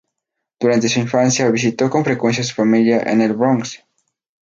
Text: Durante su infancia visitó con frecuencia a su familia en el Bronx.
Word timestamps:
Durante 0.59 0.89
su 0.89 0.99
infancia 0.99 1.51
visitó 1.51 1.87
con 1.91 2.03
frecuencia 2.03 2.41
a 2.41 2.45
su 2.45 2.55
familia 2.55 3.03
en 3.05 3.21
el 3.21 3.33
Bronx. 3.33 3.85